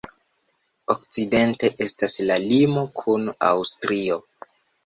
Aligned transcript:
Okcidente 0.93 1.71
estas 1.87 2.17
la 2.31 2.39
limo 2.47 2.87
kun 3.03 3.31
Aŭstrio. 3.51 4.19